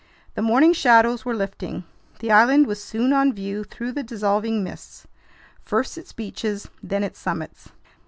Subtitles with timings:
[0.33, 1.83] The morning shadows were lifting.
[2.21, 5.05] The island was soon on view through the dissolving mists,
[5.63, 7.69] first its beaches, then its summits.